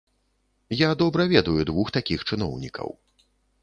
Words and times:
Я 0.77 0.89
добра 1.03 1.27
ведаю 1.35 1.61
двух 1.73 1.95
такіх 2.01 2.27
чыноўнікаў. 2.31 2.89